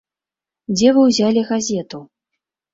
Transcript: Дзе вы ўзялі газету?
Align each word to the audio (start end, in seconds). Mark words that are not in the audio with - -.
Дзе 0.75 0.89
вы 0.97 1.05
ўзялі 1.11 1.45
газету? 1.53 2.03